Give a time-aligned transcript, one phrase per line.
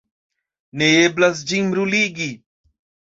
[0.81, 2.31] Ne eblas ĝin bruligi.